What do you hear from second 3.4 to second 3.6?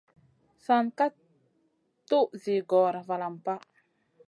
pa.